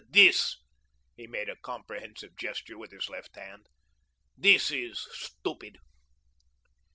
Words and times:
This" 0.09 0.55
he 1.15 1.27
made 1.27 1.47
a 1.47 1.55
comprehensive 1.55 2.35
gesture 2.35 2.75
with 2.75 2.89
his 2.89 3.07
left 3.07 3.35
hand 3.35 3.67
"this 4.35 4.71
is 4.71 4.99
stupid." 5.11 5.77